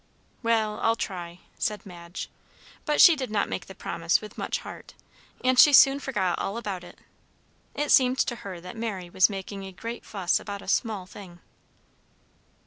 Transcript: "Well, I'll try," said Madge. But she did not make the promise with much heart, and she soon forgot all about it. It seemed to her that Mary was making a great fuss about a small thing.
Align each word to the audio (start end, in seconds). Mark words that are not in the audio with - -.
"Well, 0.41 0.79
I'll 0.79 0.95
try," 0.95 1.41
said 1.59 1.85
Madge. 1.85 2.27
But 2.85 2.99
she 2.99 3.15
did 3.15 3.29
not 3.29 3.47
make 3.47 3.67
the 3.67 3.75
promise 3.75 4.19
with 4.19 4.35
much 4.35 4.57
heart, 4.57 4.95
and 5.43 5.59
she 5.59 5.73
soon 5.73 5.99
forgot 5.99 6.39
all 6.39 6.57
about 6.57 6.83
it. 6.83 6.97
It 7.75 7.91
seemed 7.91 8.17
to 8.17 8.37
her 8.37 8.59
that 8.61 8.75
Mary 8.75 9.11
was 9.11 9.29
making 9.29 9.63
a 9.63 9.71
great 9.71 10.03
fuss 10.03 10.39
about 10.39 10.63
a 10.63 10.67
small 10.67 11.05
thing. 11.05 11.39